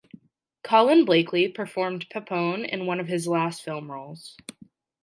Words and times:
Colin 0.63 1.05
Blakely 1.05 1.47
performed 1.47 2.09
Peppone 2.09 2.67
in 2.67 2.87
one 2.87 2.99
of 2.99 3.07
his 3.07 3.27
last 3.27 3.61
film 3.61 3.91
roles. 3.91 4.35